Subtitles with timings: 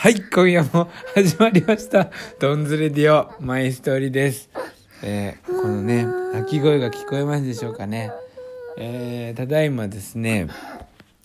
[0.00, 2.12] はい、今夜も始まりました。
[2.38, 4.48] ドンズレディオ、マイストーリーです。
[5.02, 8.12] えーこのね、鳴き声が聞こえますでしょうかね。
[8.78, 10.46] えーただいまですね、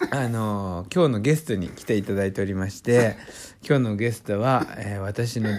[0.10, 3.16] あのー今日のゲストに来ていただいておりまして、
[3.64, 5.52] 今日のゲストは、えー私の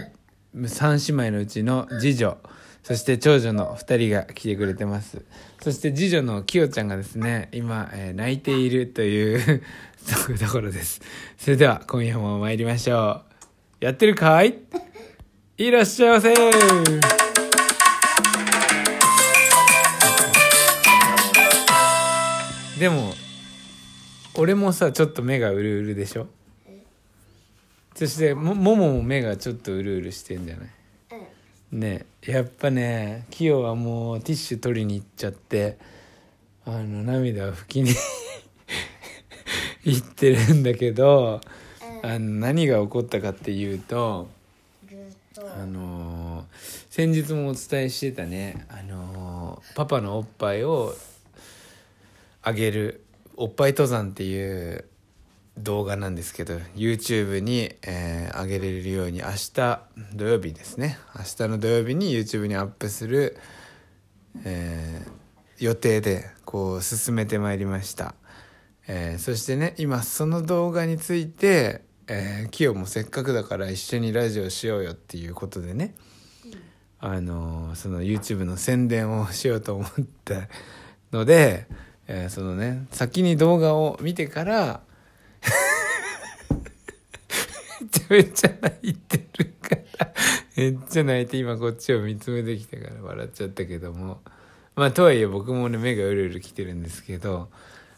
[0.56, 2.36] 3姉妹のうちの次女、
[2.84, 5.22] そして長女の2人が来てくれてます。
[5.62, 9.62] そして次女のきよちゃんがですね、今、えー泣いているという
[10.38, 11.00] ところです。
[11.38, 13.22] それでは今夜も参りましょ
[13.80, 13.84] う。
[13.84, 14.58] やってるかい？
[15.56, 16.34] いらっしゃいませ
[22.78, 23.14] でも、
[24.34, 26.26] 俺もさ、ちょっと目がうるうるでしょ？
[27.94, 30.68] そしてもももも目がちょっとうるうるしてんじゃない？
[31.74, 35.77] ねやっぱねキヨはもうティッシュ取りに行っちゃって
[36.64, 37.91] あの涙を拭きに
[39.84, 41.41] 行ってるんだけど
[42.02, 44.28] あの何が起こったかっていうと
[45.36, 46.44] あのー
[46.91, 50.94] 先日もお伝えしてたね、あのーパパのおっぱいを
[52.41, 53.03] あげる
[53.36, 54.84] おっぱい登山っていう
[55.58, 59.80] 動画なんですけど YouTube に、えー上げれるように明日
[60.14, 60.98] 土曜日ですね。
[61.16, 63.36] 明日の土曜日に YouTube にアップする、
[64.44, 65.10] えー
[65.60, 68.16] 予定でこう進めてまいりました、
[68.88, 75.94] えーそしてね今その動画について、えー、キヨもせっかくだから一緒にラジオしようよっていうことでね、
[76.98, 79.88] あのーその YouTube の宣伝をしようと思っ
[80.25, 80.48] た
[81.12, 81.69] ので、
[82.08, 84.80] えーそのね先に動画を見てから
[87.81, 90.12] めちゃめちゃ泣いてるから。
[90.56, 94.20] めっちゃ泣いて今こっちを見つめてきたから笑っちゃったけども。
[94.77, 97.48] まあとはいえ僕もね目がうるうるきてるんですけど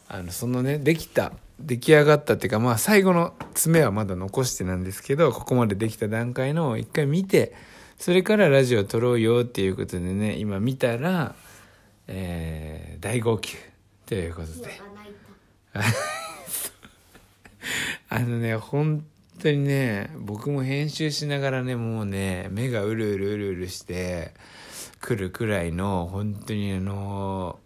[0.08, 7.54] あのそのねできた出来上がったっていうかまあ最後の爪はまだ残してなんですけどここまでできた段階のを一回見て
[7.98, 11.34] それからラジオ撮ろうよっていうことでね今見たら、
[12.08, 13.56] えー大号泣
[14.06, 14.80] ということで。
[18.08, 19.04] あのね本
[19.36, 24.32] 本当にね僕も編集しながらねもうね目がうるうるうるうるして
[24.98, 27.58] くるくらいの本当にあの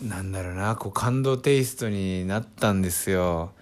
[0.00, 3.52] なんだろうなこう感動テイストになったんですよ。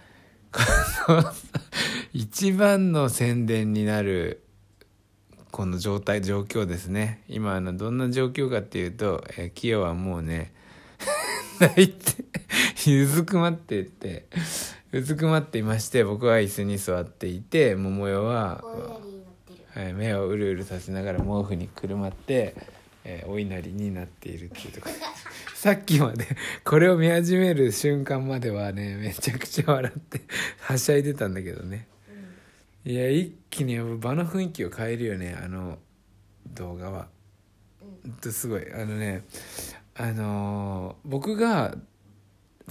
[2.12, 4.44] 一番の宣伝になる
[5.50, 10.52] この状態状況ですね今あのどんな状況かっていうと、えー、キヨはもうね
[11.60, 12.24] 泣いて
[13.02, 14.26] うずくまってって
[14.92, 18.64] うずくまっていまして僕は椅子に座っていて桃代は、
[19.74, 22.56] はい、目をうるうるさせながら毛布にくるまって、
[23.04, 24.94] えーお稲荷になっているっていうところ。
[25.54, 26.26] さっきまで
[26.64, 30.22] これを見始める瞬間まではねめちゃくちゃ笑って
[30.58, 31.86] はしゃいでたんだけどね。
[32.84, 35.78] いや一気に場の雰囲気を変えるよねあの
[36.54, 37.08] 動画は。
[37.80, 38.72] ほんとすごい。
[38.72, 39.22] あのね
[39.94, 41.76] あのー僕が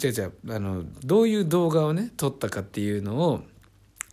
[0.01, 0.33] 違う違う。
[0.49, 3.41] あのどういう動画をね撮ったかっていうのを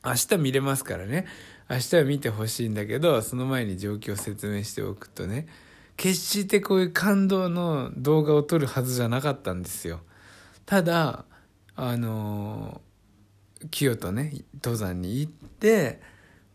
[0.04, 1.26] 明日見れますからね。
[1.68, 5.46] 明日は見てほしいんだけどその前に状況を説明しておくとね。
[5.96, 10.00] 決してこういう感動の動画を撮るはずじゃなかったんですよ。
[10.66, 11.24] ただ
[11.74, 12.80] あの
[13.70, 16.00] 清とね登山に行って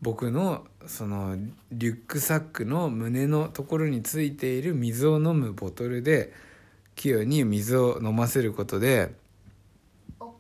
[0.02, 1.38] 僕のその
[1.72, 6.34] リュックサックの胸のところについている水を飲むボトルで
[6.96, 9.14] 清に水を飲ませることで、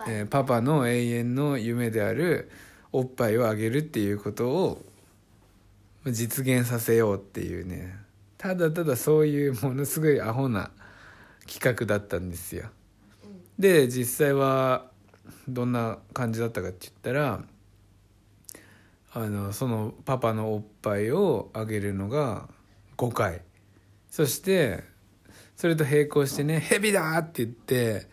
[0.08, 2.50] えーパパの永遠の夢である
[2.92, 4.82] おっぱいをあげるっていうことを
[6.06, 7.96] 実現させようっていうね
[8.38, 10.72] ただただそういうものすごいアホな
[11.48, 12.70] 企画だったんですよ。
[13.60, 14.90] で実際は
[15.48, 17.44] どんな感じだったかって言ったら
[19.14, 22.48] あのそのパパのおっぱいをあげるのが
[22.98, 23.42] 5回
[24.10, 24.84] そして
[25.56, 28.08] それと並行してね「ヘビだ!」って言って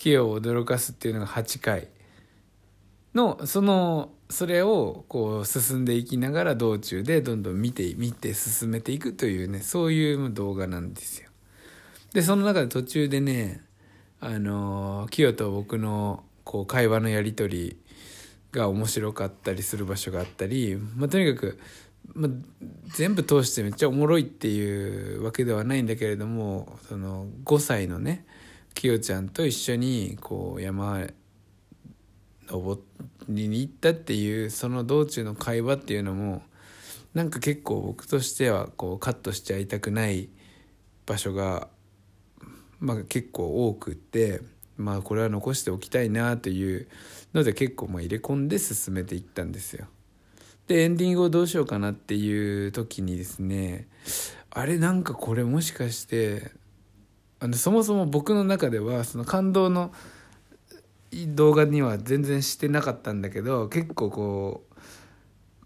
[0.00, 1.88] キヨを驚かすっていうのが8回
[3.12, 11.28] のそのそれをこう進んでいきながら道中でどんどん見て見て進めていくというねそういう動画なんですよ。
[12.14, 13.60] でその中で途中でね
[14.20, 17.76] あのキヨと僕のこう会話のやり取り
[18.52, 21.60] が面白かったりする場所があったり、まあ、とにかく、
[22.14, 22.30] まあ、
[22.86, 28.24] 全部通してめっちゃおもろいっていうわけではないんだけれどもその5歳のね
[28.74, 31.06] きよちゃんと一緒にこう山
[32.48, 32.80] 登
[33.28, 36.42] りに行ったっていうその道中の会話っていうのも
[37.14, 40.28] なんか結構僕としてはこうカットしちゃいたくない
[41.06, 41.68] 場所が、
[42.78, 44.40] まあ、結構多くって
[44.76, 46.88] まあこれは残しておきたいなという
[47.34, 49.86] ので結構ま入れ込んで進めていったんですよ。
[50.66, 53.88] でエンディングをどうしようかなっていう時にですね
[54.50, 56.52] あれなんかこれもしかして
[57.54, 59.92] そもそも僕の中ではその感動の
[61.12, 64.76] 動画には全然してなかったんだけど結構こう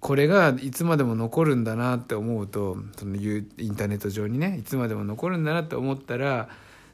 [0.00, 6.49] これがいつまでも残るんだなって思うとそのインターネット上にねいつまでも残るんだなって思ったら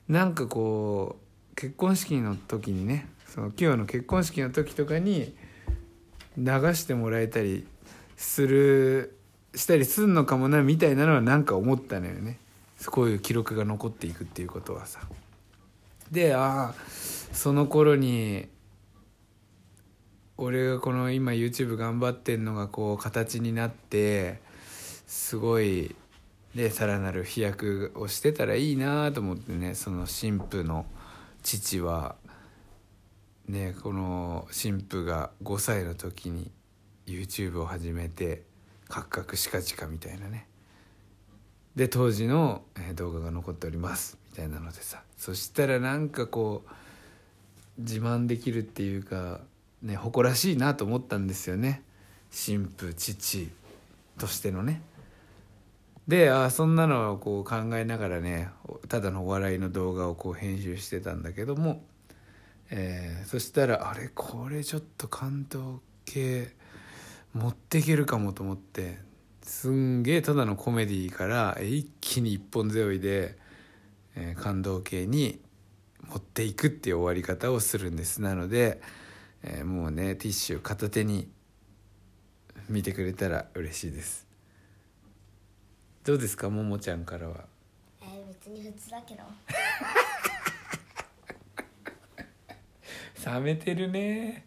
[0.09, 1.17] なんかこ
[1.53, 5.35] う結婚式の時にねその清の結婚式の時とかに
[6.37, 6.45] 流
[6.75, 7.67] してもらえたり
[8.17, 9.17] する
[9.55, 12.39] したりすんのかもなみたいなのはなんか思ったのよね。
[12.87, 15.01] こうい記録が残っていくっていうことはさ。
[16.11, 16.75] でああ
[17.33, 18.49] その頃に
[20.37, 24.41] 俺がこの今 YouTube 頑張ってんのがこう形になって
[25.07, 25.95] すごい
[26.55, 30.87] でさらなる飛躍をしてたらいいなと思ってねその神父の
[31.43, 32.17] 父は
[33.47, 36.51] ねこの神父が5歳の時に
[37.07, 38.43] YouTube を始めて
[38.89, 40.47] カクカクシカチカみたいなね
[41.81, 42.61] で当時の
[42.95, 45.03] 動画が残っておりますみたいなのでさ。
[45.17, 49.41] そしたらなんかこう自慢できるっていうか
[49.81, 51.83] ね誇らしいなと思ったんですよね。
[52.31, 53.49] 神父父
[54.19, 54.83] としてのね。
[56.07, 58.51] であそんなのをこう考えながらね
[58.91, 61.83] ただのお笑いの動画をこう編集してたんだけども、
[62.69, 66.55] えー、そしたらあれこれちょっと感動系
[67.33, 68.99] 持っていけるかもと思って
[69.51, 73.37] すんげえただのコメディから一気に一本背負いで、
[74.15, 75.41] えー、感動系に
[76.09, 78.23] 持っていくっていう終わり方をするんです。
[78.23, 78.81] なので、
[79.43, 81.29] えー、もうねティッシュ片手に
[82.69, 84.25] 見てくれたら嬉しいです。
[86.05, 87.45] どうですかももちゃんからは？
[88.03, 89.25] えー、別に普通だけど。
[93.27, 94.47] 冷めてるね。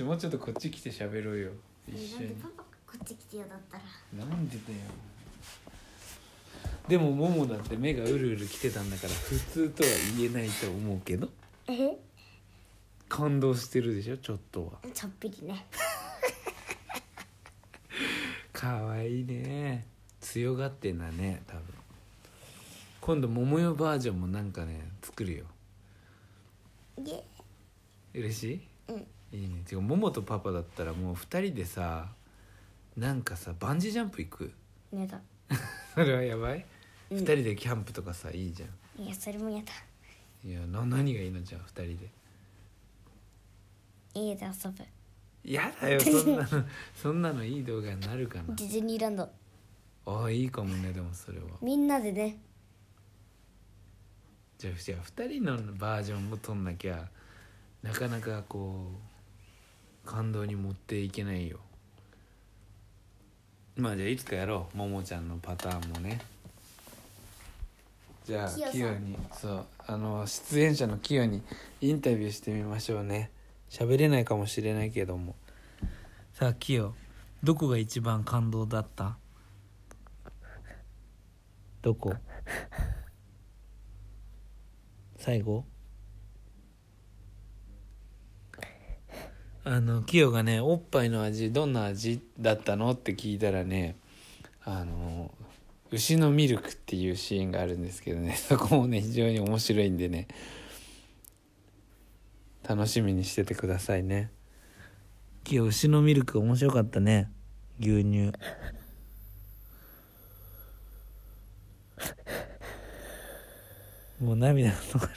[0.00, 1.52] もうちょっとこっち来て喋ろうよ。
[1.88, 2.36] 一緒に
[3.04, 4.26] っち来てよだったら。
[4.26, 4.78] なんでだよ。
[6.88, 11.28] でもももだって目がうるうる来てたんだから普通とは言えないと思うけど。
[11.68, 11.96] え？
[13.08, 14.72] 感動してるでしょちょっとは。
[14.92, 15.66] ちょっぴりね。
[18.52, 19.86] かわいいね。
[20.20, 21.62] 強がってんだね多分。
[23.00, 25.44] 今度桃代バージョンもなんかね作るよ。
[26.98, 27.24] イエ
[28.14, 28.60] 嬉しい？
[28.88, 29.06] うん。
[29.32, 29.62] いいね。
[29.66, 32.08] てか桃とパパだったらもう2人でさ
[32.96, 34.52] なんかさバンジージャンプ行く？
[34.92, 35.20] ねだ。
[35.94, 36.64] それはやばい、
[37.10, 37.18] うん。
[37.18, 39.72] 2人でキャンプとかさいいじゃいやそれもやだ。
[40.46, 42.10] んいやな何がいいのじゃあ2人で？
[44.14, 44.84] 家で遊ぶ。
[45.44, 46.64] やだよそんなの。
[46.94, 48.54] そんなのいい動画になるかな。
[48.54, 49.30] ディズニーランド。
[50.06, 51.46] ああいいかもねでもそれは。
[51.60, 52.38] みんなでね。
[54.58, 57.10] じゃあじゃあ2人のバージョンも撮んなきゃ
[57.82, 58.92] なかなかこ
[60.04, 61.58] う感動に持っていけないよ
[63.76, 66.20] まあじゃあいつかやろうももちゃんのパターンもね。
[68.24, 71.42] じゃあキヨにそうあの出演者のキヨに
[71.80, 73.30] インタビューしてみましょうね。
[73.68, 75.34] 喋れないかもしれないけども。
[76.32, 76.94] さあキヨ
[77.42, 79.18] どこが一番感動だった？
[81.82, 82.14] どこ？
[85.18, 85.64] 最後？
[89.64, 92.90] あのキヨがねおっぱいの味どんな味だったの？
[92.90, 93.96] って聞いたらね
[94.62, 95.30] あの
[95.90, 100.28] 牛のミルクっていうシーンがあるんですけどね そこもね非常に面白いんでね
[102.68, 104.30] 楽しみにしててくださいね。
[105.44, 107.30] キヨ牛のミルク面白かったね。
[107.78, 108.32] 牛乳。
[114.20, 115.16] もう涙が止まらない。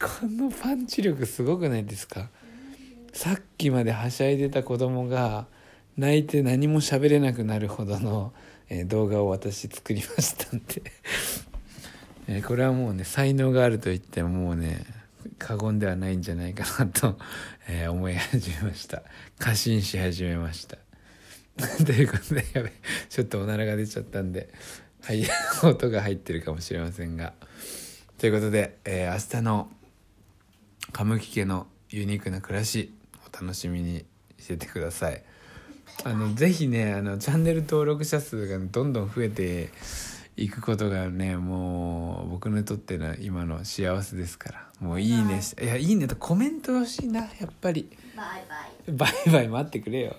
[0.00, 2.30] このパンチ力すごくないですか？
[3.26, 5.48] さっきまではしゃいでた子供が
[5.96, 8.32] 泣いて何も喋れなくなるほどの、
[8.68, 10.80] え動画を私作りましたんで、
[12.28, 14.86] えこれはもうね才能があると言ってももうね
[15.38, 17.18] 過言ではないんじゃないかなと、
[17.66, 19.02] え思い始めました。
[19.40, 20.78] 過信し始めました。
[21.84, 22.72] ということでやべ
[23.08, 24.50] ちょっとおならが出ちゃったんで
[25.02, 25.26] はい
[25.64, 27.34] 音が入ってるかもしれませんが。
[28.18, 29.68] ということで、えー明日の
[30.92, 32.95] カムキ家のユニークな暮らし
[33.40, 34.04] 楽しみに
[34.38, 35.22] しててください。
[36.04, 39.70] あのぜひねあのチャンネル登録者数がどんどん増えて
[40.36, 44.66] いくことがねもう僕にとっての今の幸せですから。
[44.80, 45.40] もういいね。
[45.40, 47.88] しいやいいねとコメント欲しいなやっぱり。
[48.16, 49.14] バイバイ。
[49.26, 50.16] バイバイ待ってくれよ。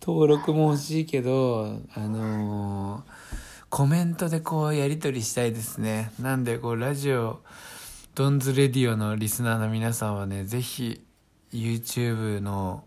[0.00, 3.26] 登録も欲しいけどあのー
[3.68, 6.12] コメントでこうやり取りしたいですね。
[6.20, 7.40] なんでこうラジオ
[8.14, 11.02] ドンズレディオのリスナーの皆さんはねぜひ
[11.52, 12.84] YouTube の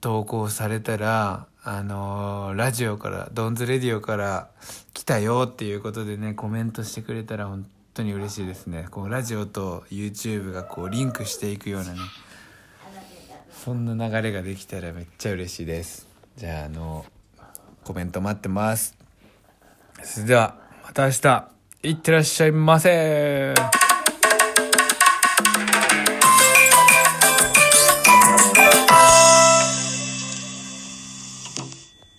[0.00, 4.50] 投稿されたらあのーラジオからドンズレディオから
[4.94, 8.86] 来たよっていうことでねコメントしてくれたら本当に嬉しいですね。
[8.90, 11.98] こうラジオと YouTube がこうリンクしていくようなね
[13.52, 16.08] そんな流れができたらめっちゃ嬉しいです。
[16.36, 17.04] じゃああの
[17.84, 18.96] コメント待ってます。
[20.02, 21.48] それではまた明日。
[21.82, 23.54] いってらっしゃいませ。